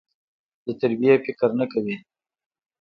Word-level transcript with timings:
د 0.65 0.67
تربيې 0.79 1.15
فکر 1.25 1.49
نه 1.59 1.65
کوي. 1.71 1.95